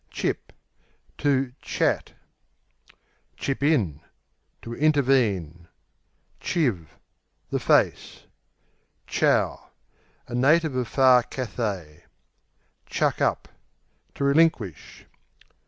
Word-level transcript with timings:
Chip 0.09 0.51
To 1.19 1.51
"chat," 1.61 2.07
q.v. 2.07 2.15
Chip 3.37 3.61
in 3.61 4.01
To 4.63 4.73
intervene. 4.73 5.67
Chiv 6.39 6.97
The 7.51 7.59
face. 7.59 8.23
Chow 9.05 9.69
A 10.27 10.33
native 10.33 10.75
of 10.75 10.87
far 10.87 11.21
Cathay. 11.21 12.05
Chuck 12.87 13.21
up 13.21 13.47
To 14.15 14.23
relinquish. 14.23 15.05